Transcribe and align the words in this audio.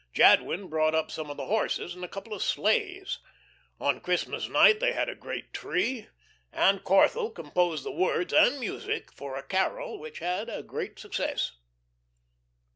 Jadwin 0.13 0.65
brought 0.67 0.95
up 0.95 1.11
some 1.11 1.29
of 1.29 1.37
the 1.37 1.45
horses 1.45 1.93
and 1.93 2.03
a 2.03 2.07
couple 2.07 2.33
of 2.33 2.41
sleighs. 2.41 3.19
On 3.79 3.99
Christmas 4.01 4.49
night 4.49 4.79
they 4.79 4.93
had 4.93 5.09
a 5.09 5.13
great 5.13 5.53
tree, 5.53 6.07
and 6.51 6.83
Corthell 6.83 7.29
composed 7.29 7.85
the 7.85 7.91
words 7.91 8.33
and 8.33 8.59
music 8.59 9.11
for 9.13 9.35
a 9.37 9.43
carol 9.43 9.99
which 9.99 10.17
had 10.17 10.49
a 10.49 10.63
great 10.63 10.97
success. 10.97 11.51